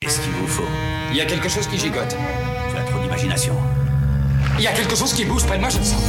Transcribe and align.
Qu'est-ce 0.00 0.20
qu'il 0.20 0.30
vous 0.30 0.46
faut? 0.46 0.62
Il 1.10 1.16
y 1.16 1.20
a 1.20 1.24
quelque 1.24 1.48
chose 1.48 1.66
qui 1.66 1.76
gigote. 1.76 2.16
Tu 2.70 2.76
as 2.78 2.84
trop 2.84 3.00
d'imagination. 3.00 3.52
Il 4.56 4.62
y 4.62 4.68
a 4.68 4.72
quelque 4.72 4.94
chose 4.94 5.12
qui 5.12 5.24
bouge 5.24 5.44
près 5.44 5.56
de 5.56 5.60
moi, 5.60 5.70
je 5.70 5.78
le 5.78 5.84
sens. 5.84 6.00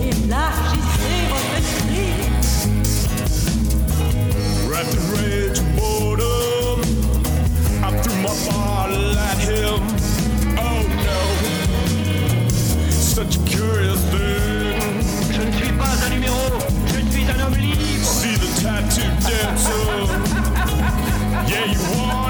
Élargissez 0.00 1.26
votre 1.28 1.54
esprit. 1.58 2.12
In 4.70 4.96
rage 5.12 5.60
boredom, 5.76 6.80
I 7.82 7.90
threw 8.00 8.14
my 8.22 8.30
bottle 8.46 9.18
at 9.18 9.38
him. 9.40 9.82
Oh 10.58 10.82
no, 11.02 11.20
such 12.90 13.36
a 13.36 13.40
curious 13.50 14.00
thing. 14.12 14.78
Je 15.32 15.40
ne 15.42 15.52
suis 15.52 15.72
pas 15.72 15.92
un 16.06 16.10
numéro, 16.10 16.38
je 16.86 17.00
suis 17.10 17.24
un 17.28 17.40
homme 17.44 17.56
libre. 17.56 18.06
See 18.06 18.36
the 18.38 18.46
tattoo 18.62 19.02
dancer. 19.20 20.31
Yeah, 21.52 21.66
you 21.66 21.78
wanna 22.00 22.21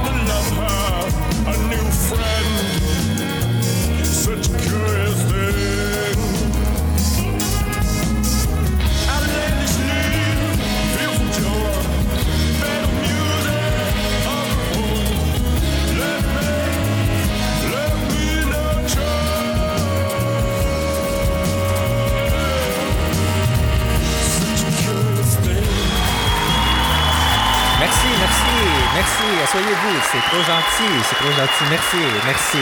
c'est 31.02 31.16
gentil. 31.32 31.64
Merci, 31.70 31.96
merci, 32.24 32.58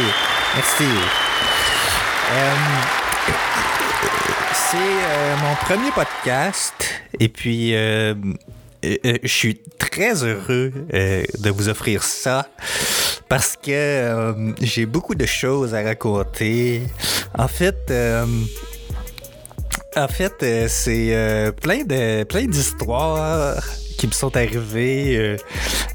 merci. 0.55 0.85
Euh, 2.33 2.55
c'est 4.55 4.77
euh, 4.77 5.37
mon 5.43 5.55
premier 5.57 5.91
podcast 5.91 6.74
et 7.18 7.29
puis 7.29 7.74
euh, 7.74 8.15
je 8.83 9.27
suis 9.27 9.61
très 9.79 10.24
heureux 10.24 10.73
de 10.93 11.51
vous 11.51 11.68
offrir 11.68 12.02
ça 12.02 12.49
parce 13.29 13.57
que 13.57 14.55
j'ai 14.61 14.87
beaucoup 14.87 15.15
de 15.15 15.27
choses 15.27 15.74
à 15.74 15.83
raconter. 15.83 16.83
En 17.37 17.49
fait, 17.49 17.93
en 19.96 20.09
fait, 20.09 20.68
c'est 20.68 21.52
plein 21.61 21.85
de 21.85 22.24
plein 22.24 22.46
d'histoires 22.46 23.57
qui 24.01 24.06
me 24.06 24.12
sont 24.12 24.34
arrivées, 24.34 25.15
euh, 25.18 25.37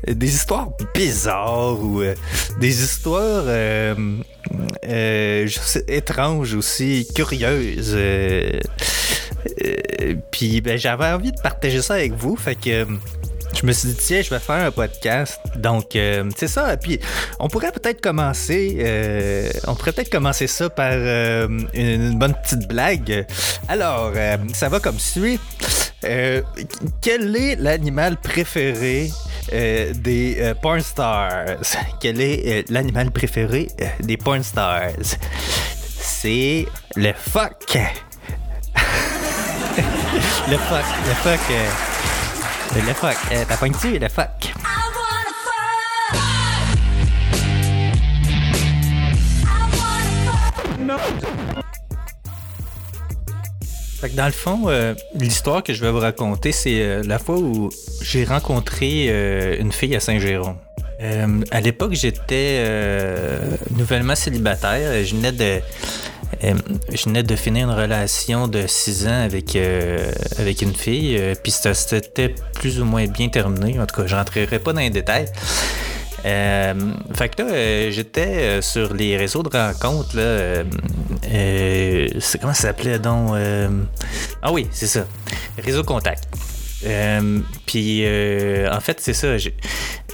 des 0.08 0.36
histoires 0.36 0.70
bizarres 0.94 1.80
ou 1.84 2.04
euh, 2.04 2.14
des 2.60 2.84
histoires 2.84 3.46
euh, 3.48 4.14
étranges 5.88 6.54
aussi, 6.54 7.08
curieuses. 7.16 7.98
Puis 10.30 10.62
ben, 10.62 10.78
j'avais 10.78 11.08
envie 11.08 11.32
de 11.32 11.42
partager 11.42 11.82
ça 11.82 11.96
avec 11.96 12.14
vous, 12.14 12.36
fait 12.36 12.54
que 12.54 12.86
je 13.56 13.66
me 13.66 13.72
suis 13.72 13.88
dit, 13.88 13.96
tiens, 13.96 14.22
je 14.22 14.30
vais 14.30 14.40
faire 14.40 14.64
un 14.64 14.70
podcast. 14.70 15.40
Donc, 15.56 15.98
c'est 16.36 16.48
ça. 16.48 16.76
Puis, 16.78 17.00
on 17.40 17.48
pourrait 17.48 17.72
peut-être 17.72 18.02
commencer. 18.02 18.84
on 19.66 19.76
pourrait 19.76 19.94
peut-être 19.94 20.12
commencer 20.12 20.46
ça 20.46 20.70
par 20.70 20.92
une, 20.92 22.20
bonne 22.20 22.34
petite 22.44 22.68
blague. 22.68 23.26
Alors, 23.70 24.12
ça 24.54 24.68
va 24.68 24.82
comme 24.82 25.00
suit. 25.00 25.40
Euh, 26.06 26.42
quel 27.02 27.36
est 27.36 27.56
l'animal 27.56 28.18
préféré 28.18 29.10
euh, 29.54 29.94
des 29.94 30.38
euh, 30.40 30.54
porn 30.54 30.82
stars? 30.82 31.58
Quel 32.00 32.22
est 32.22 32.48
euh, 32.48 32.64
l'animal 32.70 33.12
préféré 33.12 33.70
euh, 33.82 33.86
des 34.02 34.18
porn 34.18 34.44
stars? 34.44 34.92
C'est 36.00 36.66
le 36.96 37.14
fuck. 37.14 37.78
le 40.50 40.58
fuck, 40.58 40.86
le 41.08 41.14
fuck. 41.14 41.40
le 42.76 42.94
fuck. 42.94 43.18
T'as 43.48 43.58
pointu 43.58 44.00
le 44.00 44.10
fuck. 44.10 44.55
Fait 54.06 54.12
que 54.12 54.18
dans 54.18 54.28
le 54.28 54.32
fond, 54.32 54.66
euh, 54.68 54.94
l'histoire 55.16 55.64
que 55.64 55.74
je 55.74 55.82
vais 55.82 55.90
vous 55.90 55.98
raconter, 55.98 56.52
c'est 56.52 56.80
euh, 56.80 57.02
la 57.08 57.18
fois 57.18 57.40
où 57.40 57.72
j'ai 58.04 58.24
rencontré 58.24 59.08
euh, 59.10 59.56
une 59.60 59.72
fille 59.72 59.96
à 59.96 60.00
Saint-Jérôme. 60.00 60.58
À 61.50 61.60
l'époque, 61.60 61.94
j'étais 61.94 62.64
nouvellement 63.76 64.14
célibataire. 64.16 65.04
Je 65.04 65.16
venais 65.16 65.32
de, 67.24 67.36
finir 67.36 67.68
une 67.68 67.74
relation 67.74 68.48
de 68.48 68.68
six 68.68 69.08
ans 69.08 69.24
avec, 69.24 69.58
avec 70.38 70.62
une 70.62 70.76
fille. 70.76 71.20
Puis 71.42 71.52
ça 71.52 71.74
s'était 71.74 72.36
plus 72.54 72.80
ou 72.80 72.86
moins 72.86 73.08
bien 73.08 73.30
terminé. 73.30 73.80
En 73.80 73.88
tout 73.88 74.02
cas, 74.02 74.08
je 74.08 74.16
rentrerai 74.16 74.60
pas 74.60 74.72
dans 74.72 74.82
les 74.82 74.92
détails. 74.92 75.26
Fait 76.24 77.30
que 77.36 77.42
là, 77.42 77.90
j'étais 77.90 78.62
sur 78.62 78.94
les 78.94 79.18
réseaux 79.18 79.42
de 79.42 79.50
rencontres. 79.50 80.16
Euh, 81.32 82.08
comment 82.40 82.54
ça 82.54 82.68
s'appelait 82.68 83.00
donc 83.00 83.32
euh, 83.34 83.70
Ah 84.42 84.52
oui, 84.52 84.68
c'est 84.72 84.88
ça. 84.88 85.06
Réseau 85.58 85.84
Contact. 85.84 86.26
Euh, 86.86 87.40
puis 87.66 88.06
en 88.70 88.80
fait, 88.80 89.00
c'est 89.00 89.14
ça. 89.14 89.36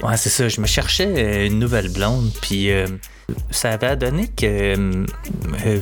Ouais, 0.02 0.16
c'est 0.16 0.30
ça. 0.30 0.48
Je 0.48 0.60
me 0.60 0.66
cherchais 0.66 1.46
une 1.46 1.58
nouvelle 1.58 1.90
blonde. 1.90 2.30
Puis 2.40 2.70
ça 3.50 3.72
avait 3.72 3.96
donné 3.96 4.28
que 4.28 5.04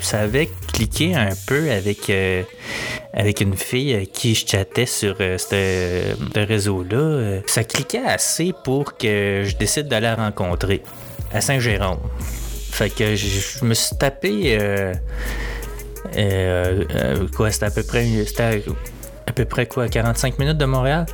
ça 0.01 0.21
avait 0.21 0.49
cliqué 0.73 1.15
un 1.15 1.31
peu 1.47 1.71
avec, 1.71 2.11
une 3.41 3.57
fille 3.57 4.09
qui 4.13 4.35
je 4.35 4.47
chattais 4.47 4.87
sur 4.87 5.17
ce 5.19 6.15
réseau-là. 6.37 7.41
Ça 7.47 7.63
cliquait 7.65 8.05
assez 8.05 8.53
pour 8.65 8.97
que 8.97 9.45
je 9.47 9.57
décide 9.57 9.89
d'aller 9.89 10.07
la 10.07 10.17
rencontrer 10.17 10.83
à 11.33 11.41
Saint-Jérôme. 11.41 11.99
Fait 12.71 12.91
que 12.91 13.15
je, 13.17 13.65
me 13.65 13.75
suis 13.75 13.97
tapé. 13.97 14.59
euh, 14.59 14.95
euh, 16.17 16.85
euh, 16.95 17.27
quoi, 17.37 17.51
c'était 17.51 17.67
à 17.67 17.71
peu 17.71 17.83
près. 17.83 18.07
C'était 18.27 18.43
à, 18.43 18.53
à 19.27 19.33
peu 19.33 19.45
près 19.45 19.67
quoi, 19.67 19.89
45 19.89 20.39
minutes 20.39 20.59
de 20.59 20.65
Montréal? 20.65 21.07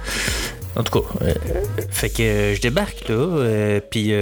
En 0.77 0.83
tout 0.83 1.01
cas, 1.01 1.09
fait 1.91 2.11
que 2.11 2.53
je 2.55 2.61
débarque 2.61 3.09
là, 3.09 3.81
puis 3.91 4.13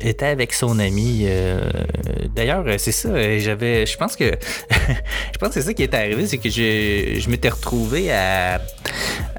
était 0.00 0.26
avec 0.26 0.54
son 0.54 0.78
ami. 0.78 1.26
D'ailleurs, 2.34 2.64
c'est 2.78 2.92
ça, 2.92 3.38
j'avais. 3.38 3.84
Je 3.84 3.96
pense 3.98 4.16
que. 4.16 4.24
je 4.70 5.38
pense 5.38 5.50
que 5.50 5.54
c'est 5.54 5.62
ça 5.62 5.74
qui 5.74 5.82
est 5.82 5.94
arrivé, 5.94 6.26
c'est 6.26 6.38
que 6.38 6.48
je, 6.48 7.18
je 7.20 7.28
m'étais 7.28 7.50
retrouvé 7.50 8.10
à, 8.12 8.62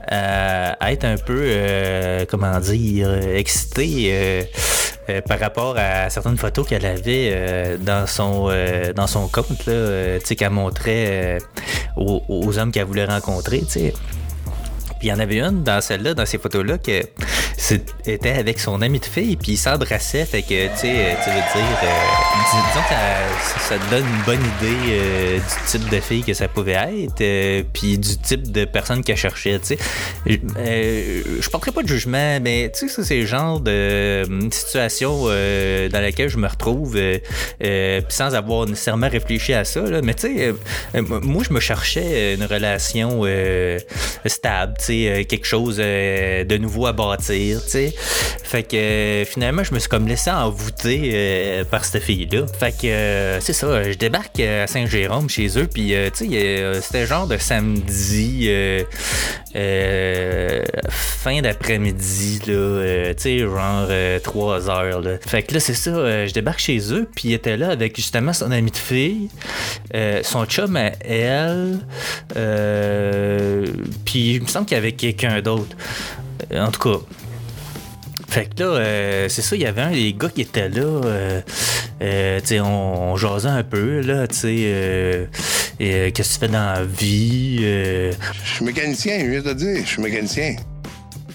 à, 0.07 0.91
être 0.91 1.05
un 1.05 1.17
peu, 1.17 2.25
comment 2.29 2.59
dire, 2.59 3.11
excité 3.35 4.47
euh, 5.09 5.21
par 5.21 5.39
rapport 5.39 5.75
à 5.77 6.09
certaines 6.09 6.37
photos 6.37 6.67
qu'elle 6.67 6.85
avait 6.85 7.31
euh, 7.31 7.77
dans, 7.77 8.05
son, 8.07 8.47
euh, 8.49 8.91
dans 8.91 9.07
son 9.07 9.27
compte, 9.29 9.65
là, 9.65 10.19
qu'elle 10.19 10.49
montrait 10.49 11.39
aux, 11.95 12.21
aux 12.27 12.57
hommes 12.57 12.71
qu'elle 12.71 12.85
voulait 12.85 13.05
rencontrer, 13.05 13.59
tu 13.59 13.67
sais. 13.79 13.93
Puis 14.99 15.07
il 15.07 15.09
y 15.09 15.13
en 15.13 15.19
avait 15.19 15.39
une 15.39 15.63
dans 15.63 15.79
celle-là, 15.79 16.13
dans 16.13 16.25
ces 16.25 16.37
photos-là, 16.39 16.77
que 16.77 17.03
était 18.05 18.31
avec 18.31 18.59
son 18.59 18.81
ami 18.81 18.99
de 18.99 19.05
fille, 19.05 19.35
puis 19.35 19.53
ils 19.53 19.57
s'embrassaient. 19.57 20.25
Fait 20.25 20.41
que, 20.43 20.67
tu 20.67 20.77
sais, 20.77 20.93
euh, 20.95 21.13
tu 21.23 21.29
veux 21.31 21.35
dire, 21.35 21.77
euh, 21.83 21.87
dis- 22.51 22.67
disons 22.67 22.85
que 22.87 23.59
ça, 23.59 23.77
te 23.77 23.89
donne 23.89 24.05
une 24.05 24.23
bonne 24.25 24.41
idée 24.59 24.91
euh, 24.91 25.37
du 25.37 25.65
type 25.65 25.89
de 25.89 25.99
fille 25.99 26.23
que 26.23 26.33
ça 26.33 26.47
pouvait 26.47 26.73
être, 26.73 27.21
euh, 27.21 27.63
puis 27.73 27.97
du 27.97 28.17
type 28.17 28.51
de 28.51 28.65
personne 28.65 29.03
qu'elle 29.03 29.17
cherchait, 29.17 29.57
tu 29.59 29.75
sais. 29.75 29.77
Je- 30.27 30.37
euh, 30.57 31.21
porterai 31.51 31.71
pas 31.71 31.81
de 31.81 31.87
jugement, 31.87 32.39
mais 32.41 32.71
tu 32.77 32.87
sais, 32.89 33.03
c'est 33.03 33.19
le 33.19 33.25
genre 33.25 33.59
de 33.59 33.71
euh, 33.71 34.49
situation 34.51 35.23
dans 35.25 36.01
laquelle 36.01 36.29
je 36.29 36.37
me 36.37 36.47
retrouve, 36.47 36.97
sans 38.09 38.35
avoir 38.35 38.67
nécessairement 38.67 39.09
réfléchi 39.09 39.53
à 39.53 39.63
ça, 39.65 39.81
là. 39.81 40.01
Mais 40.03 40.13
tu 40.13 40.27
sais, 40.27 40.53
moi, 41.01 41.43
je 41.47 41.53
me 41.53 41.59
cherchais 41.59 42.35
une 42.35 42.43
relation 42.45 43.23
stable, 44.25 44.73
tu 44.79 44.85
sais, 44.85 45.25
quelque 45.27 45.45
chose 45.47 45.77
de 45.77 46.57
nouveau 46.57 46.85
à 46.85 46.93
bâtir, 46.93 47.46
Fait 48.47 48.63
que 48.63 48.77
euh, 48.77 49.25
finalement, 49.25 49.63
je 49.63 49.73
me 49.73 49.79
suis 49.79 49.89
comme 49.89 50.07
laissé 50.07 50.31
envoûter 50.31 51.11
euh, 51.13 51.63
par 51.65 51.83
cette 51.83 52.01
fille-là. 52.01 52.45
Fait 52.47 52.71
que 52.71 52.87
euh, 52.87 53.39
c'est 53.41 53.53
ça, 53.53 53.83
je 53.83 53.97
débarque 53.97 54.39
à 54.39 54.67
Saint-Jérôme 54.67 55.29
chez 55.29 55.59
eux, 55.59 55.67
puis 55.67 55.93
tu 56.15 56.29
sais, 56.29 56.81
c'était 56.81 57.05
genre 57.05 57.27
de 57.27 57.37
samedi, 57.37 58.49
fin 59.53 61.41
d'après-midi, 61.41 62.39
là, 62.47 63.13
tu 63.13 63.21
sais, 63.21 63.39
genre 63.39 63.89
3 64.23 64.69
heures, 64.69 65.01
là. 65.01 65.17
Fait 65.25 65.43
que 65.43 65.53
là, 65.53 65.59
c'est 65.59 65.73
ça, 65.73 66.25
je 66.25 66.33
débarque 66.33 66.59
chez 66.59 66.79
eux, 66.93 67.07
puis 67.13 67.29
il 67.29 67.33
était 67.33 67.57
là 67.57 67.69
avec 67.69 67.95
justement 67.97 68.31
son 68.31 68.51
ami 68.51 68.71
de 68.71 68.77
fille, 68.77 69.29
son 70.23 70.45
chum 70.45 70.77
à 70.77 70.91
elle, 71.01 71.79
puis 74.05 74.35
il 74.35 74.41
me 74.41 74.47
semble 74.47 74.65
qu'il 74.65 74.75
y 74.75 74.79
avait 74.79 74.93
quelqu'un 74.93 75.41
d'autre. 75.41 75.75
En 76.53 76.71
tout 76.71 76.79
cas, 76.79 76.99
fait 78.27 78.53
que 78.53 78.61
là, 78.63 78.69
euh, 78.69 79.29
c'est 79.29 79.41
ça, 79.41 79.55
il 79.55 79.61
y 79.61 79.65
avait 79.65 79.81
un 79.81 79.91
des 79.91 80.13
gars 80.13 80.29
qui 80.29 80.41
était 80.41 80.69
là. 80.69 80.81
Euh, 80.83 81.41
euh, 82.01 82.39
tu 82.41 82.47
sais, 82.47 82.59
on, 82.59 83.11
on 83.13 83.17
jasait 83.17 83.47
un 83.49 83.63
peu, 83.63 84.01
là, 84.01 84.27
tu 84.27 84.35
sais. 84.35 84.55
euh, 84.59 85.25
euh, 85.81 86.11
Qu'est-ce 86.13 86.29
que 86.29 86.33
tu 86.33 86.39
fais 86.39 86.47
dans 86.53 86.73
la 86.73 86.83
vie? 86.83 87.59
euh, 87.61 88.11
Je 88.43 88.49
suis 88.55 88.65
mécanicien, 88.65 89.19
je 89.19 89.25
viens 89.25 89.41
de 89.41 89.49
te 89.49 89.53
dire, 89.55 89.77
je 89.83 89.87
suis 89.89 90.01
mécanicien. 90.01 90.55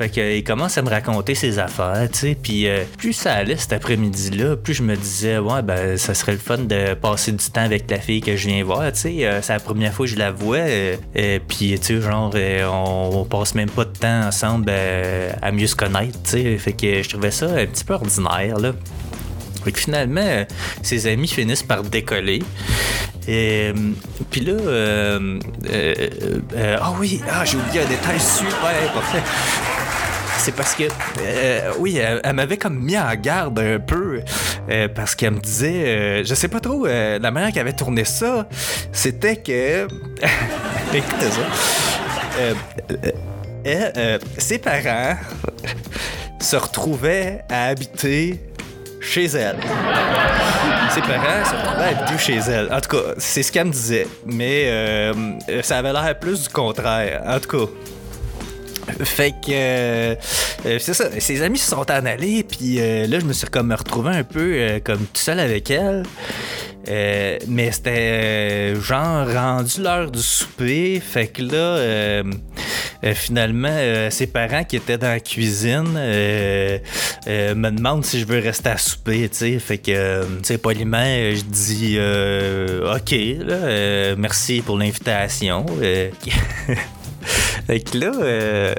Fait 0.03 0.09
qu'il 0.09 0.43
commence 0.43 0.77
à 0.79 0.83
me 0.83 0.91
raconter 0.91 1.37
ses 1.37 1.61
affaires, 1.61 2.09
tu 2.11 2.19
sais. 2.19 2.35
Puis 2.35 2.67
euh, 2.67 2.83
plus 2.99 3.13
ça 3.13 3.35
allait 3.35 3.57
cet 3.57 3.73
après-midi-là, 3.73 4.57
plus 4.57 4.75
je 4.75 4.83
me 4.83 4.97
disais, 4.97 5.39
ouais, 5.39 5.63
ben, 5.63 5.97
ça 5.97 6.13
serait 6.13 6.33
le 6.33 6.39
fun 6.39 6.59
de 6.59 6.95
passer 6.95 7.31
du 7.31 7.45
temps 7.45 7.61
avec 7.63 7.89
la 7.89 8.01
fille 8.01 8.21
que 8.21 8.37
je 8.37 8.49
viens 8.49 8.65
voir, 8.65 8.91
tu 8.91 8.99
sais. 8.99 9.25
Euh, 9.25 9.41
c'est 9.43 9.53
la 9.53 9.61
première 9.61 9.95
fois 9.95 10.07
que 10.07 10.11
je 10.11 10.19
la 10.19 10.33
vois. 10.33 10.57
euh, 10.57 10.97
euh, 11.17 11.39
puis, 11.47 11.79
tu 11.79 11.87
sais, 11.87 12.01
genre, 12.01 12.33
euh, 12.35 12.67
on, 12.67 13.25
passe 13.27 13.55
même 13.55 13.71
pas 13.71 13.85
de 13.85 13.97
temps 13.97 14.23
ensemble 14.27 14.67
euh, 14.71 15.31
à 15.41 15.53
mieux 15.53 15.69
se 15.69 15.77
connaître, 15.77 16.21
tu 16.25 16.31
sais. 16.31 16.59
Fait 16.59 16.73
que 16.73 17.01
je 17.01 17.09
trouvais 17.09 17.31
ça 17.31 17.47
un 17.47 17.67
petit 17.67 17.85
peu 17.85 17.95
ordinaire, 17.95 18.59
là. 18.59 18.73
Fait 19.63 19.71
que 19.71 19.79
finalement, 19.79 20.21
euh, 20.21 20.45
ses 20.83 21.07
amis 21.07 21.29
finissent 21.29 21.63
par 21.63 21.85
décoller. 21.85 22.43
Et, 23.29 23.73
euh, 23.73 23.93
puis 24.31 24.41
là, 24.41 24.55
euh, 24.55 25.39
euh, 25.71 25.95
euh, 26.57 26.77
ah 26.81 26.93
oui, 26.99 27.21
ah, 27.31 27.45
j'ai 27.45 27.57
oublié 27.57 27.83
un 27.83 27.89
détail 27.89 28.19
super 28.19 28.75
important. 28.85 29.19
C'est 30.45 30.57
parce 30.57 30.75
que, 30.75 30.83
euh, 31.21 31.73
oui, 31.79 31.99
elle, 31.99 32.33
m'avait 32.35 32.57
comme 32.57 32.77
mis 32.77 32.99
en 32.99 33.15
garde 33.15 33.61
un 33.61 33.79
peu, 33.79 34.23
euh, 34.69 34.89
parce 34.93 35.15
qu'elle 35.15 35.35
me 35.35 35.39
disait, 35.39 35.87
euh, 35.87 36.25
je 36.25 36.35
sais 36.35 36.49
pas 36.49 36.59
trop, 36.59 36.85
la 36.85 37.31
manière 37.31 37.53
qu'elle 37.53 37.61
avait 37.61 37.77
tourné 37.77 38.05
ça, 38.05 38.49
c'était 38.91 39.37
que, 39.37 39.87
écoutez 40.93 41.31
ça, 41.31 41.43
ses 44.37 44.59
parents 44.59 45.17
se 46.41 46.57
retrouvaient 46.57 47.45
à 47.49 47.67
habiter 47.67 48.41
chez 49.01 49.27
elle. 49.27 49.59
Ses 50.91 51.03
parents 51.03 51.45
se 51.45 51.55
retrouvaient 51.55 51.85
à 51.85 52.01
habiter 52.01 52.19
chez 52.19 52.39
elle. 52.51 52.73
En 52.73 52.81
tout 52.81 52.97
cas, 52.97 53.15
c'est 53.17 53.45
ce 53.45 53.53
qu'elle 53.53 53.67
me 53.67 53.73
disait. 53.73 54.09
Mais 54.27 54.65
euh, 54.67 55.13
ça 55.63 55.79
avait 55.79 55.93
l'air 55.93 56.19
plus 56.19 56.43
du 56.43 56.49
contraire. 56.49 57.23
En 57.29 57.39
tout 57.39 57.49
cas. 57.49 57.73
Fait 59.01 59.33
que 59.33 59.51
euh, 59.51 60.15
euh, 60.67 60.79
c'est 60.79 60.95
ça, 60.95 61.09
ses 61.21 61.43
amis 61.43 61.59
se 61.59 61.71
sont 61.71 61.91
en 61.91 62.07
allés, 62.07 62.43
puis 62.43 62.77
euh, 62.79 63.07
là 63.07 63.21
je 63.21 63.25
me 63.25 63.33
suis 63.33 63.49
comme 63.49 63.73
retrouvé 63.73 64.11
un 64.11 64.25
peu 64.25 64.81
comme 64.85 65.01
tout 65.01 65.21
seul 65.21 65.41
avec 65.41 65.71
elle. 65.71 66.05
Mais 66.89 67.71
c'était 67.71 68.75
genre 68.75 69.27
rendu 69.27 69.83
l'heure 69.83 70.11
du 70.11 70.21
souper, 70.21 71.01
fait 71.01 71.29
que 71.29 71.43
là 71.43 72.23
finalement 73.15 74.09
ses 74.11 74.27
parents 74.27 74.65
qui 74.65 74.77
étaient 74.77 74.99
dans 74.99 75.09
la 75.09 75.21
cuisine 75.21 75.95
me 75.95 77.71
demandent 77.71 78.05
si 78.05 78.21
je 78.21 78.27
veux 78.27 78.41
rester 78.41 78.71
à 78.71 78.79
souper, 78.79 79.29
tu 79.29 79.37
sais, 79.37 79.59
fait 79.59 79.79
que 79.79 80.25
tu 80.25 80.45
sais 80.45 80.59
poliment 80.59 81.05
je 81.05 81.45
dis 81.45 81.99
ok 81.99 83.47
là, 83.47 84.17
merci 84.17 84.61
pour 84.61 84.77
l'invitation. 84.77 85.65
Fait 87.67 87.81
que 87.81 87.99
là, 87.99 88.13
euh, 88.21 88.75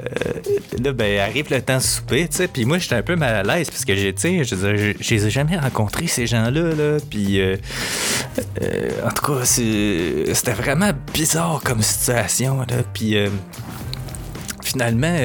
là, 0.82 0.92
ben, 0.92 1.20
arrive 1.20 1.46
le 1.50 1.60
temps 1.62 1.78
de 1.78 1.82
souper, 1.82 2.28
tu 2.28 2.36
sais, 2.36 2.48
puis 2.48 2.64
moi, 2.64 2.78
j'étais 2.78 2.94
un 2.94 3.02
peu 3.02 3.16
mal 3.16 3.34
à 3.34 3.42
l'aise 3.42 3.70
parce 3.70 3.84
que, 3.84 3.92
tu 3.92 4.12
sais, 4.16 4.44
je 4.44 4.54
je 5.00 5.14
les 5.14 5.26
ai 5.26 5.30
jamais 5.30 5.56
rencontrés, 5.56 6.06
ces 6.06 6.26
gens-là, 6.26 6.74
là, 6.74 6.98
puis 7.08 7.40
euh, 7.40 7.56
euh, 8.62 8.90
en 9.04 9.10
tout 9.10 9.32
cas, 9.32 9.44
c'était 9.44 10.52
vraiment 10.52 10.90
bizarre 11.12 11.60
comme 11.64 11.82
situation, 11.82 12.58
là, 12.60 12.82
puis 12.92 13.16
finalement, 14.62 15.16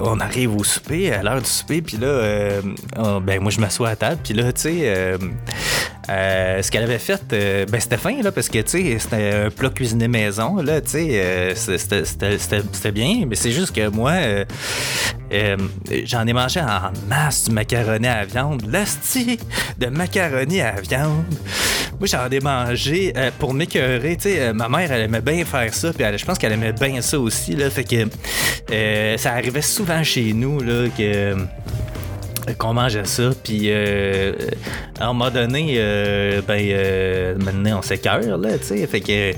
on 0.00 0.20
arrive 0.20 0.56
au 0.56 0.64
souper, 0.64 1.12
à 1.12 1.22
l'heure 1.22 1.40
du 1.40 1.48
souper, 1.48 1.82
puis 1.82 1.96
là, 1.96 2.60
ben 3.20 3.40
moi 3.40 3.50
je 3.50 3.60
m'assois 3.60 3.90
à 3.90 3.96
table, 3.96 4.20
puis 4.22 4.34
là, 4.34 4.52
tu 4.52 4.62
sais, 4.62 5.16
euh, 6.08 6.62
ce 6.62 6.70
qu'elle 6.70 6.84
avait 6.84 6.98
fait, 6.98 7.20
euh, 7.32 7.64
ben 7.66 7.80
c'était 7.80 7.96
fin, 7.96 8.20
là, 8.22 8.30
parce 8.32 8.48
que, 8.48 8.58
c'était 8.66 9.44
un 9.46 9.50
plat 9.50 9.70
cuisiné 9.70 10.08
maison, 10.08 10.56
là, 10.56 10.80
euh, 10.94 11.52
c'était- 11.54 12.90
bien, 12.92 13.24
mais 13.26 13.36
c'est 13.36 13.50
juste 13.52 13.74
que 13.74 13.88
moi, 13.88 14.14
j'en 16.04 16.26
ai 16.26 16.32
mangé 16.32 16.60
en 16.60 16.92
masse 17.08 17.44
du 17.48 17.52
macaroni 17.52 18.06
à 18.06 18.24
viande, 18.24 18.62
l'asti 18.70 19.38
de 19.78 19.86
macaroni 19.86 20.60
à 20.60 20.74
viande. 20.80 21.24
Moi, 21.98 22.06
j'en 22.06 22.28
ai 22.28 22.40
mangé 22.40 23.12
pour 23.38 23.54
m'écœurer. 23.54 24.18
Ma 24.54 24.68
mère, 24.68 24.92
elle 24.92 25.02
aimait 25.02 25.20
bien 25.20 25.44
faire 25.44 25.72
ça. 25.72 25.92
Puis 25.92 26.04
je 26.16 26.24
pense 26.24 26.38
qu'elle 26.38 26.52
aimait 26.52 26.72
bien 26.72 27.00
ça 27.00 27.18
aussi. 27.18 27.54
Là, 27.56 27.70
fait 27.70 27.84
que 27.84 29.16
ça 29.16 29.32
arrivait 29.32 29.62
souvent 29.62 30.02
chez 30.04 30.32
nous 30.32 30.60
là, 30.60 30.88
que 30.96 31.36
qu'on 32.58 32.74
mangeait 32.74 33.04
ça, 33.04 33.30
puis 33.42 33.64
euh, 33.64 34.32
à 35.00 35.04
un 35.04 35.12
moment 35.12 35.30
donné, 35.30 35.76
euh, 35.78 36.40
ben, 36.46 36.60
euh, 36.60 37.34
maintenant 37.38 37.78
on 37.78 37.82
s'écœure, 37.82 38.36
là, 38.38 38.58
tu 38.58 38.64
sais, 38.66 38.86
fait 38.86 39.00
que 39.00 39.32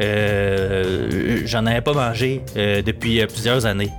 euh, 0.00 1.40
j'en 1.46 1.66
avais 1.66 1.80
pas 1.80 1.92
mangé 1.92 2.42
euh, 2.56 2.82
depuis 2.82 3.24
plusieurs 3.26 3.66
années. 3.66 3.90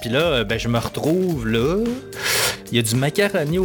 Puis 0.00 0.10
là, 0.10 0.44
ben, 0.44 0.58
je 0.58 0.68
me 0.68 0.78
retrouve 0.78 1.48
là, 1.48 1.84
il 2.72 2.76
y 2.76 2.80
a 2.80 2.82
du 2.82 2.96
macaroni 2.96 3.58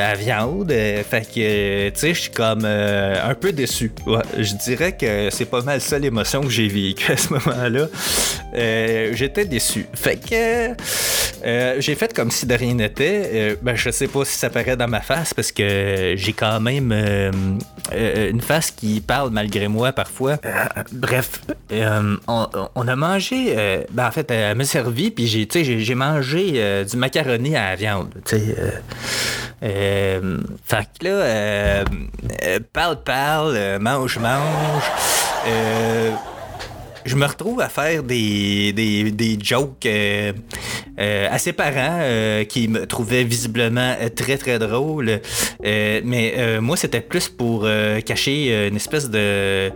à 0.00 0.14
viande, 0.14 0.72
fait 1.08 1.26
que, 1.32 1.88
tu 1.90 1.98
sais, 2.00 2.14
je 2.14 2.20
suis 2.22 2.30
comme 2.30 2.64
un 2.64 3.34
peu 3.34 3.52
déçu. 3.52 3.92
Ouais, 4.06 4.22
je 4.38 4.54
dirais 4.54 4.96
que 4.96 5.28
c'est 5.30 5.44
pas 5.44 5.62
mal 5.62 5.80
ça 5.80 5.98
l'émotion 5.98 6.40
que 6.40 6.50
j'ai 6.50 6.66
vécue 6.68 7.12
à 7.12 7.16
ce 7.16 7.32
moment-là. 7.34 7.86
J'étais 9.12 9.44
déçu. 9.44 9.86
Fait 9.94 10.16
que 10.16 10.74
euh, 11.44 11.76
j'ai 11.78 11.94
fait 11.94 12.12
comme 12.14 12.30
si 12.30 12.46
de 12.46 12.54
rien 12.54 12.74
n'était. 12.74 13.30
Euh, 13.32 13.56
ben, 13.62 13.74
je 13.74 13.90
sais 13.90 14.08
pas 14.08 14.24
si 14.24 14.36
ça 14.36 14.50
paraît 14.50 14.76
dans 14.76 14.88
ma 14.88 15.00
face 15.00 15.32
parce 15.34 15.52
que 15.52 16.14
j'ai 16.16 16.32
quand 16.32 16.60
même 16.60 16.92
euh, 16.92 17.30
euh, 17.92 18.30
une 18.30 18.40
face 18.40 18.70
qui 18.70 19.00
parle 19.00 19.30
malgré 19.30 19.68
moi 19.68 19.92
parfois. 19.92 20.38
Bref, 20.92 21.40
on, 22.28 22.46
on 22.74 22.88
a 22.88 22.96
mangé. 22.96 23.54
ben, 23.90 24.06
en 24.06 24.10
fait, 24.10 24.30
elle 24.30 24.56
m'a 24.56 24.64
servi, 24.64 25.10
puis 25.10 25.26
j'ai, 25.26 25.48
j'ai, 25.52 25.94
mangé 25.94 26.84
du 26.84 26.96
macaroni 26.96 27.56
à 27.56 27.70
la 27.70 27.76
viande. 27.76 28.14
Tu 28.24 28.36
sais. 28.36 28.56
fait 29.60 30.88
que 30.98 31.04
là, 31.06 31.84
parle, 32.72 33.02
parle, 33.02 33.78
mange, 33.80 34.18
mange. 34.18 34.90
Je 37.04 37.16
me 37.16 37.26
retrouve 37.26 37.60
à 37.60 37.68
faire 37.68 38.02
des, 38.02 38.72
des, 38.72 39.10
des 39.10 39.38
jokes 39.40 39.86
euh, 41.00 41.28
à 41.30 41.38
ses 41.38 41.52
parents 41.52 41.98
euh, 42.00 42.44
qui 42.44 42.68
me 42.68 42.86
trouvaient 42.86 43.24
visiblement 43.24 43.94
euh, 44.00 44.08
très 44.08 44.36
très 44.36 44.58
drôles. 44.58 45.20
Euh, 45.64 46.00
mais 46.04 46.60
moi, 46.60 46.76
c'était 46.76 47.00
plus 47.00 47.28
pour 47.28 47.66
cacher 48.04 48.68
une 48.68 48.76
espèce 48.76 49.08
de 49.10 49.70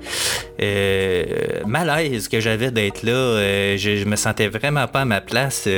malaise 1.66 2.28
que 2.28 2.40
j'avais 2.40 2.70
d'être 2.70 3.02
là. 3.02 3.76
Je, 3.76 3.96
je 3.96 4.04
me 4.04 4.16
sentais 4.16 4.48
vraiment 4.48 4.86
pas 4.86 5.02
à 5.02 5.04
ma 5.04 5.20
place. 5.20 5.68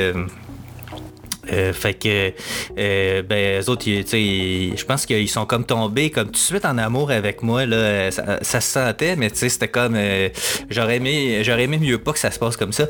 Euh, 1.51 1.73
fait 1.73 1.93
que, 1.93 2.33
euh, 2.77 3.21
ben, 3.23 3.61
eux 3.61 3.69
autres, 3.69 3.85
je 3.85 4.85
pense 4.85 5.05
qu'ils 5.05 5.29
sont 5.29 5.45
comme 5.45 5.65
tombés, 5.65 6.09
comme 6.09 6.27
tout 6.27 6.31
de 6.33 6.37
suite 6.37 6.65
en 6.65 6.77
amour 6.77 7.11
avec 7.11 7.41
moi, 7.43 7.65
là. 7.65 7.75
Euh, 7.75 8.11
Ça, 8.41 8.61
se 8.61 8.71
sentait, 8.71 9.15
mais 9.15 9.29
tu 9.29 9.37
sais, 9.37 9.49
c'était 9.49 9.67
comme, 9.67 9.95
euh, 9.95 10.29
j'aurais 10.69 10.97
aimé, 10.97 11.41
j'aurais 11.43 11.63
aimé 11.63 11.77
mieux 11.77 11.97
pas 11.97 12.13
que 12.13 12.19
ça 12.19 12.31
se 12.31 12.39
passe 12.39 12.57
comme 12.57 12.73
ça. 12.73 12.85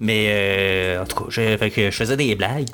Mais, 0.00 0.26
euh, 0.28 1.02
en 1.02 1.06
tout 1.06 1.16
cas, 1.16 1.24
je, 1.28 1.56
fait 1.56 1.70
que 1.70 1.90
je 1.90 1.96
faisais 1.96 2.16
des 2.16 2.34
blagues. 2.34 2.68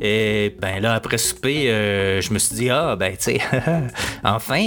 Et, 0.00 0.54
ben, 0.60 0.80
là, 0.80 0.94
après 0.94 1.18
souper, 1.18 1.70
euh, 1.70 2.20
je 2.20 2.32
me 2.32 2.38
suis 2.38 2.54
dit, 2.54 2.70
ah, 2.70 2.96
ben, 2.96 3.12
tu 3.12 3.32
sais, 3.32 3.40
enfin, 4.24 4.64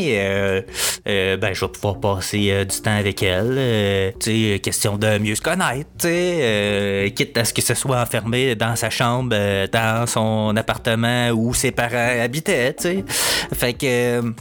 ben, 1.05 1.53
je 1.53 1.65
vais 1.65 1.71
pouvoir 1.71 1.99
passer 1.99 2.65
du 2.65 2.81
temps 2.81 2.97
avec 2.97 3.21
elle. 3.23 4.13
tu 4.19 4.53
sais, 4.53 4.59
question 4.59 4.97
de 4.97 5.17
mieux 5.17 5.35
se 5.35 5.41
connaître, 5.41 5.89
tu 5.99 6.07
sais, 6.07 7.13
quitte 7.15 7.37
à 7.37 7.45
ce 7.45 7.53
que 7.53 7.61
ce 7.61 7.73
soit 7.73 8.01
enfermé 8.01 8.55
dans 8.55 8.75
sa 8.75 8.89
chambre, 8.89 9.35
dans 9.71 10.07
son 10.09 10.55
appartement 10.57 11.29
où 11.29 11.53
ses 11.53 11.71
parents 11.71 12.21
habitaient, 12.21 12.73
tu 12.73 12.83
sais. 12.83 13.05
Fait 13.53 13.73
que. 13.73 14.33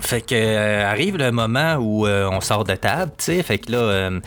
Fait 0.00 0.20
que 0.20 0.34
euh, 0.34 0.88
arrive 0.88 1.16
le 1.16 1.30
moment 1.32 1.76
où 1.76 2.06
euh, 2.06 2.28
on 2.30 2.40
sort 2.40 2.64
de 2.64 2.74
table, 2.74 3.12
tu 3.18 3.24
sais, 3.24 3.42
fait 3.42 3.58
que 3.58 3.72
là, 3.72 3.78
euh, 3.78 4.20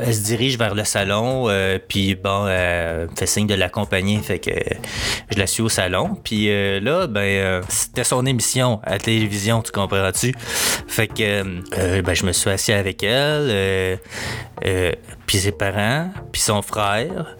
elle 0.00 0.14
se 0.14 0.22
dirige 0.22 0.58
vers 0.58 0.74
le 0.74 0.84
salon, 0.84 1.48
puis 1.88 2.14
bon, 2.14 2.46
elle 2.48 3.08
fait 3.16 3.26
signe 3.26 3.46
de 3.46 3.54
l'accompagner, 3.54 4.18
fait 4.18 4.38
que 4.38 4.50
je 5.30 5.38
la 5.38 5.46
suis 5.46 5.62
au 5.62 5.68
salon, 5.68 6.16
puis 6.22 6.48
là, 6.80 7.06
ben, 7.06 7.62
c'était 7.68 8.04
son 8.04 8.24
émission 8.26 8.80
à 8.84 8.98
télévision, 8.98 9.62
tu 9.62 9.72
comprends-tu? 9.72 10.34
Fait 10.86 11.08
que, 11.08 12.00
ben, 12.00 12.14
je 12.14 12.24
me 12.24 12.32
suis 12.32 12.50
assis 12.50 12.72
avec 12.72 13.02
elle, 13.02 13.98
puis 15.26 15.38
ses 15.38 15.52
parents, 15.52 16.10
puis 16.32 16.40
son 16.40 16.62
frère, 16.62 17.36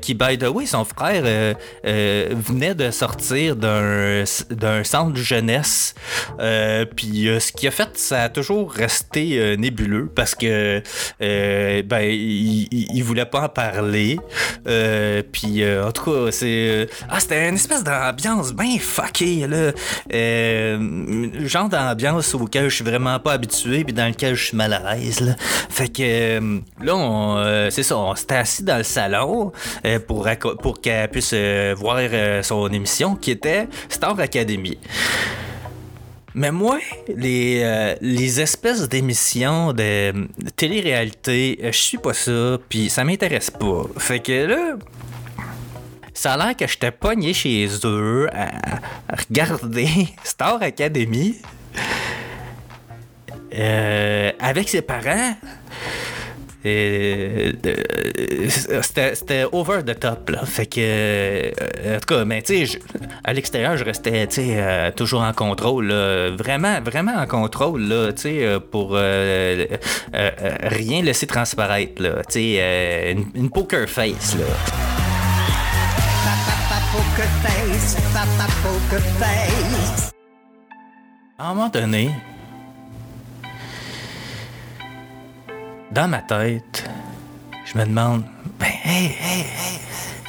qui, 0.00 0.14
by 0.14 0.38
the 0.38 0.48
way, 0.48 0.66
son 0.66 0.84
frère 0.84 1.54
venait 1.84 2.74
de 2.74 2.90
sortir 2.90 3.56
d'un 3.56 4.84
centre 4.84 5.19
jeunesse. 5.22 5.94
Euh, 6.40 6.84
puis 6.84 7.28
euh, 7.28 7.40
ce 7.40 7.52
qui 7.52 7.66
a 7.66 7.70
fait, 7.70 7.90
ça 7.94 8.24
a 8.24 8.28
toujours 8.28 8.72
resté 8.72 9.38
euh, 9.38 9.56
nébuleux 9.56 10.10
parce 10.14 10.34
que 10.34 10.82
ben 11.20 12.02
il, 12.02 13.02
voulait 13.02 13.26
pas 13.26 13.42
en 13.42 13.48
parler. 13.48 14.18
Puis 15.32 15.64
en 15.66 15.92
tout 15.92 16.10
cas, 16.10 16.30
c'est 16.30 16.88
ah 17.08 17.20
c'était 17.20 17.48
une 17.48 17.54
espèce 17.54 17.84
d'ambiance 17.84 18.52
bien 18.52 18.78
fuckée 18.78 19.46
là, 19.46 19.72
genre 21.46 21.68
d'ambiance 21.68 22.34
auquel 22.34 22.68
je 22.68 22.76
suis 22.76 22.84
vraiment 22.84 23.18
pas 23.18 23.32
habitué 23.32 23.84
puis 23.84 23.92
dans 23.92 24.06
lequel 24.06 24.34
je 24.34 24.44
suis 24.46 24.56
mal 24.56 24.72
à 24.72 24.94
l'aise 24.94 25.20
là. 25.20 25.34
Fait 25.38 25.88
que 25.88 26.60
là, 26.82 27.70
c'est 27.70 27.82
ça, 27.82 27.96
on 27.96 28.14
s'était 28.14 28.36
assis 28.36 28.62
dans 28.62 28.78
le 28.78 28.84
salon 28.84 29.52
pour 30.06 30.28
pour 30.62 30.80
qu'elle 30.80 31.08
puisse 31.08 31.34
voir 31.76 32.00
son 32.42 32.68
émission 32.68 33.16
qui 33.16 33.30
était 33.30 33.68
Star 33.88 34.18
Academy. 34.18 34.78
Mais 36.34 36.52
moi, 36.52 36.78
les, 37.08 37.60
euh, 37.64 37.96
les 38.00 38.40
espèces 38.40 38.88
d'émissions 38.88 39.72
de, 39.72 40.28
télé-réalité, 40.54 41.58
euh, 41.62 41.72
je 41.72 41.78
suis 41.78 41.98
pas 41.98 42.14
ça, 42.14 42.56
puis 42.68 42.88
ça 42.88 43.02
m'intéresse 43.02 43.50
pas. 43.50 43.84
Fait 43.98 44.20
que 44.20 44.46
là, 44.46 44.76
ça 46.14 46.34
a 46.34 46.36
l'air 46.36 46.56
que 46.56 46.68
j'étais 46.68 46.92
pogné 46.92 47.34
chez 47.34 47.68
eux 47.84 48.28
à, 48.32 48.76
à 49.08 49.16
regarder 49.16 49.88
Star 50.24 50.62
Academy 50.62 51.36
euh, 53.52 54.30
avec 54.38 54.68
ses 54.68 54.82
parents. 54.82 55.34
Et, 56.64 57.52
euh, 57.66 58.48
c'était 58.82 59.44
over 59.52 59.82
the 59.84 59.98
top 59.98 60.28
là 60.30 60.44
fait 60.44 60.66
que 60.66 60.80
euh, 60.80 61.96
en 61.96 62.00
tout 62.00 62.14
cas 62.14 62.24
mais 62.24 62.42
tu 62.42 62.66
sais 62.66 62.78
à 63.24 63.32
l'extérieur 63.32 63.76
je 63.76 63.84
restais 63.84 64.26
tu 64.26 64.34
sais 64.36 64.54
euh, 64.56 64.90
toujours 64.90 65.22
en 65.22 65.32
contrôle 65.32 65.86
là. 65.86 66.30
vraiment 66.30 66.80
vraiment 66.82 67.14
en 67.14 67.26
contrôle 67.26 67.82
là 67.82 68.12
tu 68.12 68.22
sais 68.22 68.58
pour 68.70 68.90
euh, 68.92 68.98
euh, 69.00 69.66
euh, 70.14 70.56
rien 70.62 71.02
laisser 71.02 71.26
transparaître 71.26 72.02
là 72.02 72.22
tu 72.28 72.32
sais 72.34 72.56
euh, 72.58 73.12
une, 73.12 73.26
une 73.34 73.50
poker 73.50 73.88
face 73.88 74.36
là 74.36 74.44
Poker 76.92 77.28
face, 77.44 77.96
papa 78.12 78.50
poker 78.64 79.00
face. 79.20 80.10
À 81.38 81.50
un 81.50 81.54
moment 81.54 81.68
donné, 81.68 82.10
dans 85.90 86.08
ma 86.08 86.18
tête, 86.18 86.84
je 87.72 87.78
me 87.78 87.84
demande, 87.84 88.24
ben, 88.58 88.66
hey, 88.84 89.06
hey, 89.06 89.40
hey, 89.40 89.80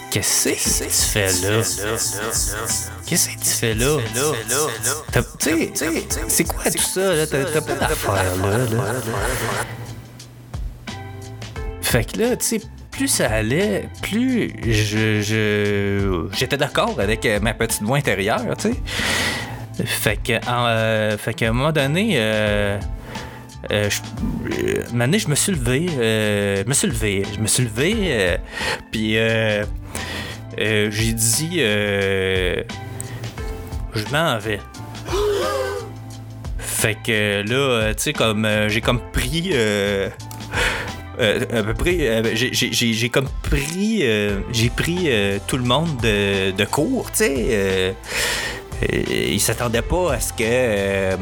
qu'est-ce 0.10 0.50
que 0.50 0.84
tu 0.86 0.90
fais 0.90 1.28
là? 1.28 1.62
Qu'est-ce 3.06 3.30
que 3.30 3.40
tu 3.40 3.50
fais 3.50 3.74
là? 3.76 3.98
Tu 5.40 5.50
sais, 5.76 6.04
c'est 6.28 6.44
quoi 6.46 6.64
tout 6.72 6.78
ça? 6.82 7.14
là? 7.14 7.28
T'as 7.28 7.62
pas 7.62 7.74
d'affaires 7.76 8.36
là. 8.38 8.58
Fait 11.82 12.06
que 12.12 12.20
là, 12.20 12.36
tu 12.38 12.46
sais, 12.46 12.62
plus 12.92 13.08
ça 13.08 13.30
allait, 13.30 13.90
plus 14.02 14.54
je, 14.66 15.22
je- 15.22 16.28
j'étais 16.38 16.58
d'accord 16.58 16.96
avec 17.00 17.26
euh, 17.26 17.40
ma 17.42 17.54
petite 17.54 17.82
voix 17.84 17.98
intérieure, 17.98 18.56
tu 18.58 18.72
sais. 18.72 19.86
Fait 19.86 20.18
que, 20.18 20.34
euh, 20.50 21.18
fait 21.18 21.34
qu'à 21.34 21.50
un 21.50 21.52
moment 21.54 21.72
donné, 21.72 22.14
euh, 22.16 22.80
euh, 23.72 23.90
je, 23.90 24.02
euh, 24.64 24.84
je 25.20 25.28
me 25.28 25.36
suis 25.36 25.52
levé, 25.52 25.86
euh, 25.98 26.64
je 26.64 26.70
me 26.70 26.74
suis 26.74 26.88
levé, 26.88 27.24
je 27.36 27.40
me 27.40 27.48
suis 27.48 27.64
levé, 27.64 27.96
euh, 28.00 28.38
puis 28.92 29.18
euh, 29.18 29.64
euh, 30.60 30.90
j'ai 30.92 31.14
dit, 31.14 31.58
euh, 31.60 32.64
je 33.94 34.04
m'en 34.12 34.38
vais. 34.40 34.60
Fait 36.58 36.98
que 37.04 37.44
là, 37.48 37.56
euh, 37.56 37.94
tu 37.94 38.04
sais, 38.04 38.14
comme 38.14 38.46
euh, 38.46 38.68
j'ai 38.70 38.82
comme 38.82 39.00
pris. 39.12 39.52
euh, 39.54 40.10
euh, 41.20 41.40
à 41.54 41.62
peu 41.64 41.74
près, 41.76 41.98
euh, 42.08 42.24
j'ai- 42.34 43.10
comme 43.10 43.28
pris, 43.44 44.00
euh, 44.02 44.40
j'ai 44.52 44.70
pris 44.70 45.04
euh, 45.08 45.38
tout 45.46 45.58
le 45.58 45.64
monde 45.64 45.96
de, 46.02 46.52
de 46.52 46.66
court, 46.66 47.12
tu 47.12 47.18
sais. 47.18 47.36
euh, 47.52 47.92
ils 48.92 49.40
s'attendaient 49.40 49.84
pas 49.84 50.14
à 50.14 50.20
ce 50.20 50.34
que, 50.34 51.16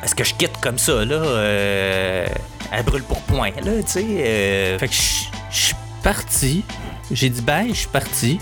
euh, 0.00 0.04
à 0.04 0.08
ce 0.08 0.14
que 0.14 0.24
je 0.24 0.34
quitte 0.34 0.56
comme 0.60 0.78
ça 0.78 1.04
là, 1.04 1.14
euh, 1.16 2.26
à 2.72 2.82
brûle 2.82 3.02
pour 3.02 3.20
point 3.22 3.50
là, 3.64 3.82
tu 3.82 3.88
sais. 3.92 4.04
euh. 4.08 4.78
fait 4.78 4.88
que 4.88 4.94
je 4.94 5.56
suis 5.56 5.74
parti, 6.02 6.64
j'ai 7.10 7.28
dit 7.28 7.42
bye, 7.42 7.68
je 7.70 7.80
suis 7.80 7.88
parti. 7.88 8.38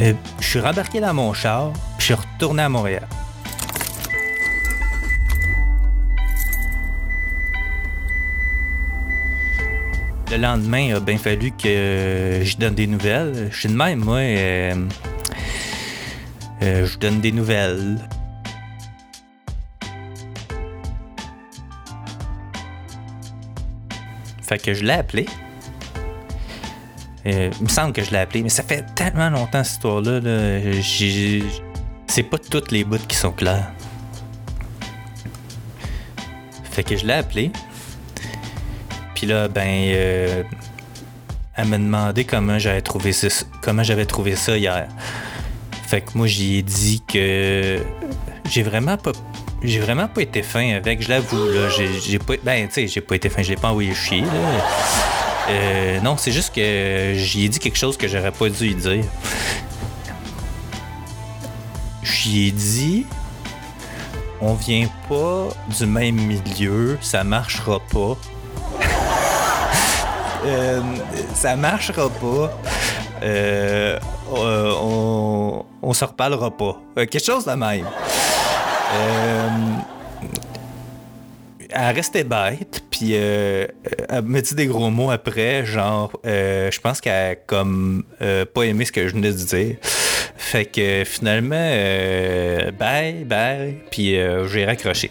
Euh, 0.00 0.12
je 0.40 0.44
suis 0.46 0.58
rembarqué 0.60 1.00
dans 1.00 1.14
mon 1.14 1.32
char, 1.32 1.72
puis 1.72 1.80
je 1.98 2.04
suis 2.04 2.14
retourné 2.14 2.64
à 2.64 2.68
Montréal. 2.68 3.06
Le 10.30 10.36
lendemain, 10.38 10.80
il 10.80 10.94
a 10.94 11.00
bien 11.00 11.16
fallu 11.18 11.52
que 11.52 12.40
je 12.42 12.56
donne 12.56 12.74
des 12.74 12.88
nouvelles. 12.88 13.48
Je 13.52 13.56
suis 13.60 13.68
de 13.68 13.74
même, 13.76 14.00
moi. 14.04 14.16
euh, 14.16 14.74
je 16.60 16.98
donne 16.98 17.20
des 17.20 17.30
nouvelles. 17.30 17.98
Fait 24.44 24.58
que 24.58 24.74
je 24.74 24.84
l'ai 24.84 24.92
appelé. 24.92 25.26
Euh, 27.26 27.50
il 27.58 27.64
me 27.64 27.68
semble 27.68 27.92
que 27.92 28.04
je 28.04 28.10
l'ai 28.10 28.18
appelé, 28.18 28.42
mais 28.42 28.50
ça 28.50 28.62
fait 28.62 28.84
tellement 28.94 29.30
longtemps 29.30 29.64
cette 29.64 29.76
histoire-là. 29.76 30.20
C'est 32.06 32.22
pas 32.22 32.38
toutes 32.38 32.70
les 32.70 32.84
bouts 32.84 32.98
qui 33.08 33.16
sont 33.16 33.32
clairs. 33.32 33.72
Fait 36.70 36.84
que 36.84 36.96
je 36.96 37.06
l'ai 37.06 37.14
appelé. 37.14 37.50
Puis 39.14 39.26
là, 39.26 39.48
ben, 39.48 39.66
euh, 39.66 40.42
elle 41.56 41.68
m'a 41.68 41.78
demandé 41.78 42.24
comment 42.24 42.58
j'avais 42.58 42.82
trouvé 42.82 43.12
ça, 43.12 43.28
comment 43.62 43.82
j'avais 43.82 44.06
trouvé 44.06 44.36
ça 44.36 44.58
hier. 44.58 44.88
Fait 45.86 46.02
que 46.02 46.10
moi, 46.16 46.26
j'y 46.26 46.56
ai 46.56 46.62
dit 46.62 47.02
que 47.06 47.78
j'ai 48.50 48.62
vraiment 48.62 48.98
pas, 48.98 49.12
j'ai 49.64 49.80
vraiment 49.80 50.08
pas 50.08 50.22
été 50.22 50.42
fin 50.42 50.74
avec. 50.74 51.02
Je 51.02 51.08
l'avoue 51.08 51.48
là, 51.48 51.68
j'ai, 51.68 52.18
pas, 52.18 52.34
ben, 52.42 52.68
tu 52.68 52.74
sais, 52.74 52.86
j'ai 52.86 53.00
pas 53.00 53.16
été 53.16 53.28
fin, 53.28 53.42
je 53.42 53.50
l'ai 53.50 53.56
pas 53.56 53.70
envoyé 53.70 53.94
chier 53.94 54.20
là. 54.20 54.28
Euh, 55.48 56.00
non, 56.00 56.16
c'est 56.16 56.32
juste 56.32 56.54
que 56.54 57.12
j'y 57.16 57.44
ai 57.44 57.48
dit 57.48 57.58
quelque 57.58 57.76
chose 57.76 57.96
que 57.96 58.08
j'aurais 58.08 58.32
pas 58.32 58.48
dû 58.48 58.68
y 58.68 58.74
dire. 58.74 59.04
J'y 62.02 62.48
ai 62.48 62.50
dit, 62.50 63.06
on 64.40 64.54
vient 64.54 64.88
pas 65.08 65.48
du 65.76 65.86
même 65.86 66.16
milieu, 66.16 66.98
ça 67.00 67.24
marchera 67.24 67.80
pas. 67.80 68.16
Euh, 70.46 70.82
ça 71.32 71.56
marchera 71.56 72.10
pas. 72.10 72.60
Euh, 73.22 73.98
euh, 74.36 74.72
on, 74.78 75.64
on 75.82 75.92
se 75.94 76.04
reparlera 76.04 76.50
pas. 76.50 76.76
Euh, 76.98 77.06
quelque 77.06 77.24
chose 77.24 77.46
de 77.46 77.52
même. 77.52 77.86
Euh, 78.92 79.48
elle 81.70 81.94
restait 81.96 82.24
bête, 82.24 82.82
puis 82.90 83.10
euh, 83.14 83.66
elle 84.08 84.22
me 84.22 84.40
dit 84.40 84.54
des 84.54 84.66
gros 84.66 84.90
mots 84.90 85.10
après, 85.10 85.64
genre, 85.66 86.12
euh, 86.24 86.70
je 86.70 86.80
pense 86.80 87.00
qu'elle 87.00 87.32
a 87.32 87.34
comme 87.34 88.04
euh, 88.22 88.44
pas 88.44 88.62
aimé 88.62 88.84
ce 88.84 88.92
que 88.92 89.08
je 89.08 89.14
venais 89.14 89.32
de 89.32 89.36
dire. 89.36 89.76
Fait 90.36 90.66
que 90.66 91.02
finalement, 91.04 91.56
euh, 91.58 92.70
bye, 92.72 93.24
bye, 93.24 93.78
puis 93.90 94.16
euh, 94.16 94.46
j'ai 94.46 94.64
raccroché. 94.64 95.10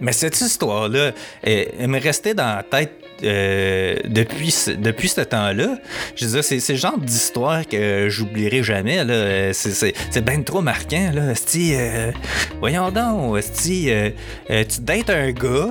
Mais 0.00 0.12
cette 0.12 0.40
histoire-là, 0.40 1.12
elle, 1.42 1.68
elle 1.78 1.88
me 1.88 2.00
restait 2.00 2.32
dans 2.32 2.56
la 2.56 2.62
tête 2.62 2.99
euh, 3.22 3.96
depuis, 4.06 4.54
depuis 4.78 5.08
ce 5.08 5.20
temps-là. 5.20 5.76
Je 6.16 6.26
veux 6.26 6.32
dire, 6.32 6.44
c'est 6.44 6.72
le 6.72 6.78
genre 6.78 6.98
d'histoire 6.98 7.66
que 7.66 8.08
j'oublierai 8.08 8.62
jamais. 8.62 9.04
C'est- 9.52 9.94
bien 10.24 10.42
trop 10.42 10.60
marquant. 10.60 11.10
Là. 11.14 11.32
Euh, 11.56 12.12
voyons 12.60 12.90
donc, 12.90 13.38
esti, 13.38 13.90
euh, 13.90 14.10
euh, 14.50 14.64
tu 14.68 14.80
dates 14.80 15.10
un 15.10 15.30
gars, 15.32 15.70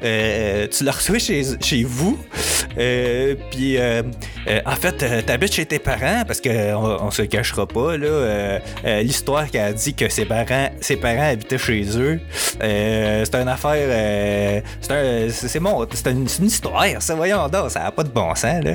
tu 0.00 0.84
le 0.84 0.90
reçois 0.90 1.18
chez, 1.18 1.42
chez 1.62 1.82
vous, 1.84 2.18
puis 3.50 3.78
euh, 4.48 4.56
euh, 4.56 4.60
en 4.66 4.76
fait, 4.76 5.02
euh, 5.02 5.22
t'habites 5.22 5.52
chez 5.54 5.66
tes 5.66 5.78
parents 5.78 6.22
parce 6.26 6.40
qu'on 6.40 6.98
on 7.00 7.10
se 7.10 7.22
cachera 7.22 7.66
pas. 7.66 7.96
là. 7.96 8.06
euh, 8.06 8.58
euh, 8.84 9.02
L'histoire 9.02 9.50
qu'elle 9.50 9.62
a 9.62 9.72
dit 9.72 9.94
que 9.94 10.08
ses 10.08 10.24
parents, 10.24 10.68
ses 10.80 10.96
parents 10.96 11.30
habitaient 11.30 11.58
chez 11.58 11.84
eux, 11.98 12.20
euh, 12.62 13.24
c'est 13.24 13.34
une 13.36 13.48
affaire. 13.48 13.72
euh, 13.74 14.60
c'est 14.80 14.92
un- 14.92 15.28
c'est 15.30 15.48
c'est 15.48 16.10
une, 16.10 16.26
une 16.38 16.46
histoire, 16.46 16.84
ça, 17.00 17.14
voyons 17.14 17.48
donc, 17.48 17.70
ça 17.70 17.80
n'a 17.80 17.90
pas 17.90 18.02
de 18.04 18.08
bon 18.10 18.34
sens. 18.34 18.62
Là. 18.64 18.74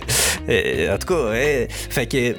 Euh, 0.50 0.94
en 0.94 0.98
tout 0.98 1.08
cas, 1.08 1.13
euh, 1.13 1.66
fait 1.70 2.06
que. 2.08 2.36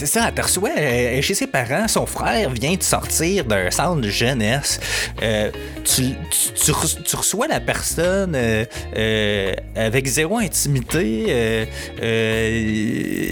C'est 0.00 0.06
ça, 0.06 0.30
elle 0.34 0.72
elle 0.78 1.18
est 1.18 1.22
chez 1.22 1.34
ses 1.34 1.46
parents, 1.46 1.86
son 1.88 2.06
frère 2.06 2.48
vient 2.50 2.74
de 2.74 2.82
sortir 2.82 3.44
d'un 3.44 3.70
centre 3.70 4.00
de 4.00 4.08
jeunesse. 4.08 4.80
Euh, 5.22 5.50
tu, 5.84 6.02
tu- 6.30 6.52
tu 6.64 6.70
re- 6.72 7.02
tu 7.02 7.16
reçois 7.16 7.46
la 7.48 7.60
personne 7.60 8.34
euh, 8.34 8.64
euh, 8.96 9.52
avec 9.76 10.06
zéro 10.06 10.38
intimité. 10.38 11.26
euh, 11.28 11.64
euh, 12.02 13.30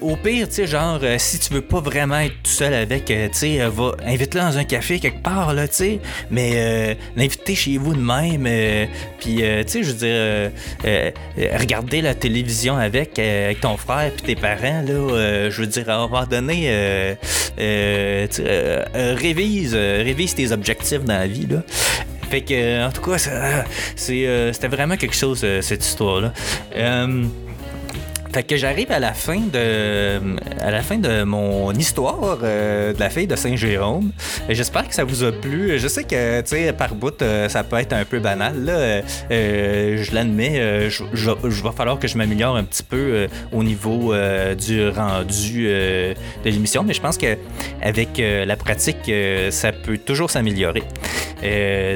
au 0.00 0.16
pire, 0.16 0.48
tu 0.48 0.54
sais, 0.54 0.66
genre, 0.66 0.98
euh, 1.02 1.16
si 1.18 1.38
tu 1.38 1.52
veux 1.54 1.60
pas 1.60 1.80
vraiment 1.80 2.18
être 2.18 2.34
tout 2.42 2.50
seul 2.50 2.74
avec, 2.74 3.10
euh, 3.10 3.28
tu 3.28 3.38
sais, 3.38 3.60
euh, 3.60 3.70
va, 3.70 3.92
invite-le 4.04 4.40
dans 4.40 4.58
un 4.58 4.64
café 4.64 4.98
quelque 4.98 5.22
part, 5.22 5.54
là, 5.54 5.68
tu 5.68 5.74
sais, 5.74 6.00
mais 6.30 6.52
euh, 6.54 6.94
l'inviter 7.16 7.54
chez 7.54 7.76
vous 7.78 7.94
de 7.94 8.00
même, 8.00 8.44
euh, 8.46 8.86
puis, 9.20 9.42
euh, 9.42 9.62
tu 9.64 9.70
sais, 9.70 9.82
je 9.82 9.88
veux 9.88 9.98
dire, 9.98 10.08
euh, 10.10 10.48
euh, 10.84 11.10
euh, 11.38 11.56
regarder 11.58 12.00
la 12.02 12.14
télévision 12.14 12.76
avec, 12.76 13.18
euh, 13.18 13.46
avec 13.46 13.60
ton 13.60 13.76
frère 13.76 14.10
puis 14.12 14.22
tes 14.34 14.36
parents, 14.40 14.82
là, 14.82 14.92
euh, 14.92 15.50
je 15.52 15.60
veux 15.60 15.66
dire, 15.66 15.88
à 15.88 15.94
un 15.94 16.08
moment 16.08 16.26
donné, 16.26 16.64
euh, 16.66 17.14
euh, 17.58 18.26
euh, 18.40 18.84
euh, 18.94 19.16
révise, 19.16 19.74
euh, 19.74 20.02
révise 20.02 20.34
tes 20.34 20.50
objectifs 20.50 21.04
dans 21.04 21.18
la 21.18 21.26
vie, 21.26 21.46
là. 21.46 21.62
Fait 22.30 22.40
que, 22.40 22.86
en 22.86 22.90
tout 22.90 23.02
cas, 23.02 23.18
c'était 23.94 24.68
vraiment 24.68 24.96
quelque 24.96 25.14
chose, 25.14 25.46
cette 25.60 25.84
histoire-là. 25.84 26.32
Fait 28.32 28.44
que 28.44 28.56
j'arrive 28.56 28.90
à 28.90 28.98
la 28.98 29.12
fin 29.12 29.40
de 29.40 30.18
à 30.58 30.70
la 30.70 30.80
fin 30.80 30.96
de 30.96 31.22
mon 31.22 31.70
histoire 31.74 32.38
euh, 32.42 32.94
de 32.94 32.98
la 32.98 33.10
fille 33.10 33.26
de 33.26 33.36
Saint-Jérôme. 33.36 34.10
J'espère 34.48 34.88
que 34.88 34.94
ça 34.94 35.04
vous 35.04 35.22
a 35.22 35.32
plu. 35.32 35.78
Je 35.78 35.86
sais 35.86 36.04
que 36.04 36.40
tu 36.40 36.46
sais 36.48 36.72
par 36.72 36.94
bout 36.94 37.20
euh, 37.20 37.50
ça 37.50 37.62
peut 37.62 37.76
être 37.76 37.92
un 37.92 38.06
peu 38.06 38.20
banal 38.20 38.64
là. 38.64 39.02
Euh, 39.30 40.02
je 40.02 40.14
l'admets. 40.14 40.88
je, 40.88 41.04
je, 41.12 41.30
je 41.44 41.62
va 41.62 41.72
falloir 41.72 41.98
que 41.98 42.08
je 42.08 42.16
m'améliore 42.16 42.56
un 42.56 42.64
petit 42.64 42.82
peu 42.82 43.26
au 43.52 43.62
niveau 43.62 44.14
du 44.54 44.88
rendu 44.88 45.64
de 45.66 46.14
l'émission, 46.44 46.84
mais 46.84 46.94
je 46.94 47.02
pense 47.02 47.18
que 47.18 47.36
avec 47.82 48.18
la 48.18 48.56
pratique 48.56 49.12
ça 49.50 49.72
peut 49.72 49.98
toujours 49.98 50.30
s'améliorer. 50.30 50.82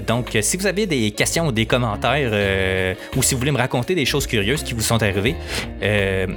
Donc, 0.07 0.37
si 0.41 0.57
vous 0.57 0.67
avez 0.67 0.87
des 0.87 1.13
questions 1.13 1.47
ou 1.47 1.53
des 1.53 1.67
commentaires, 1.67 2.97
ou 3.17 3.23
si 3.23 3.35
vous 3.35 3.39
voulez 3.39 3.53
me 3.53 3.59
raconter 3.59 3.95
des 3.95 4.05
choses 4.05 4.27
curieuses 4.27 4.63
qui 4.63 4.75
vous 4.75 4.81
sont 4.81 5.03
arrivées, 5.03 5.37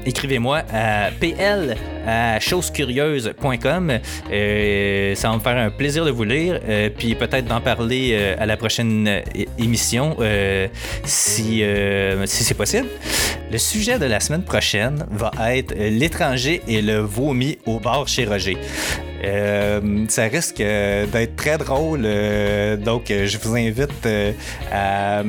écrivez-moi 0.05 0.61
à 0.71 1.09
pl 1.19 1.75
à 2.09 2.39
chosescurieuses.com. 2.39 3.99
Euh, 4.31 5.15
ça 5.15 5.29
va 5.29 5.35
me 5.35 5.39
faire 5.39 5.57
un 5.57 5.69
plaisir 5.69 6.05
de 6.05 6.11
vous 6.11 6.23
lire, 6.23 6.59
euh, 6.67 6.89
puis 6.95 7.15
peut-être 7.15 7.45
d'en 7.45 7.61
parler 7.61 8.11
euh, 8.13 8.35
à 8.39 8.45
la 8.45 8.57
prochaine 8.57 9.21
émission, 9.57 10.17
si, 11.03 11.63
si 12.25 12.43
c'est 12.43 12.53
possible. 12.55 12.87
Le 13.51 13.57
sujet 13.57 13.99
de 13.99 14.05
la 14.05 14.19
semaine 14.19 14.43
prochaine 14.43 15.05
va 15.11 15.31
être 15.55 15.73
l'étranger 15.75 16.61
et 16.67 16.81
le 16.81 16.99
vomi 16.99 17.57
au 17.65 17.79
bar 17.79 18.07
chez 18.07 18.25
Roger. 18.25 18.57
Ça 20.07 20.23
risque 20.23 20.57
d'être 20.57 21.35
très 21.35 21.57
drôle, 21.57 22.07
donc 22.77 23.05
je 23.07 23.37
vous 23.37 23.55
invite 23.55 24.07
à, 24.71 25.23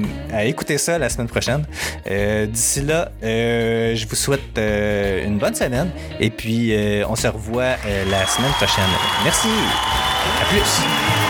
écouter 0.44 0.78
ça 0.78 0.98
la 0.98 1.08
semaine 1.08 1.28
prochaine. 1.28 1.64
D'ici 2.06 2.82
là, 2.82 3.10
je 3.22 4.06
vous 4.06 4.16
souhaite 4.16 4.58
une 4.58 5.38
bonne 5.38 5.54
semaine 5.54 5.90
et 6.20 6.30
puis 6.30 6.69
euh, 6.76 7.04
on 7.08 7.16
se 7.16 7.28
revoit 7.28 7.76
euh, 7.86 8.04
la 8.10 8.26
semaine 8.26 8.52
prochaine. 8.52 8.84
Merci. 9.24 9.48
À 10.40 10.44
plus. 10.46 11.29